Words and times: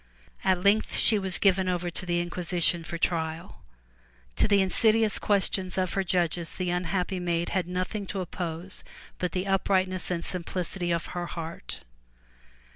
At 0.43 0.63
length 0.63 0.97
she 0.97 1.19
was 1.19 1.37
given 1.37 1.69
over 1.69 1.91
to 1.91 2.07
the 2.07 2.19
inquisition 2.21 2.83
for 2.83 2.97
trial. 2.97 3.61
To 4.37 4.47
the 4.47 4.59
insidious 4.59 5.19
questions 5.19 5.77
of 5.77 5.93
her 5.93 6.03
judges 6.03 6.53
the 6.55 6.71
unhappy 6.71 7.19
maiden 7.19 7.53
had 7.53 7.67
nothing 7.67 8.07
to 8.07 8.19
oppose 8.21 8.83
but 9.19 9.33
the 9.33 9.45
uprightness 9.45 10.09
and 10.09 10.25
simplicity 10.25 10.89
of 10.89 11.05
her 11.13 11.27
heart. 11.27 11.83